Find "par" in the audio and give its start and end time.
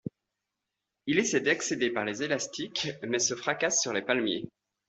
1.91-2.05